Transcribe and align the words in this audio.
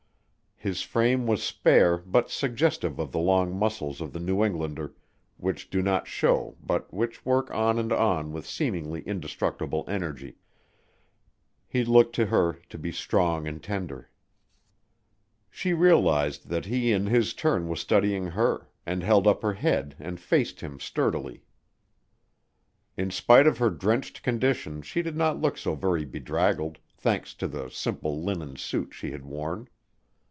His 0.63 0.83
frame 0.83 1.25
was 1.25 1.41
spare 1.41 1.97
but 1.97 2.29
suggestive 2.29 2.99
of 2.99 3.11
the 3.11 3.17
long 3.17 3.51
muscles 3.57 3.99
of 3.99 4.13
the 4.13 4.19
New 4.19 4.45
Englander 4.45 4.93
which 5.37 5.71
do 5.71 5.81
not 5.81 6.05
show 6.07 6.55
but 6.63 6.93
which 6.93 7.25
work 7.25 7.49
on 7.49 7.79
and 7.79 7.91
on 7.91 8.31
with 8.31 8.45
seemingly 8.45 9.01
indestructible 9.01 9.83
energy. 9.87 10.37
He 11.67 11.83
looked 11.83 12.13
to 12.17 12.27
her 12.27 12.59
to 12.69 12.77
be 12.77 12.91
strong 12.91 13.47
and 13.47 13.63
tender. 13.63 14.11
She 15.49 15.73
realized 15.73 16.49
that 16.49 16.65
he 16.65 16.91
in 16.91 17.07
his 17.07 17.33
turn 17.33 17.67
was 17.67 17.79
studying 17.79 18.27
her, 18.27 18.69
and 18.85 19.01
held 19.01 19.25
up 19.25 19.41
her 19.41 19.53
head 19.53 19.95
and 19.97 20.19
faced 20.19 20.61
him 20.61 20.79
sturdily. 20.79 21.41
In 22.95 23.09
spite 23.09 23.47
of 23.47 23.57
her 23.57 23.71
drenched 23.71 24.21
condition 24.21 24.83
she 24.83 25.01
did 25.01 25.17
not 25.17 25.41
look 25.41 25.57
so 25.57 25.73
very 25.73 26.05
bedraggled, 26.05 26.77
thanks 26.95 27.33
to 27.33 27.47
the 27.47 27.67
simple 27.69 28.21
linen 28.23 28.57
suit 28.57 28.93
she 28.93 29.09
had 29.09 29.25
worn. 29.25 29.67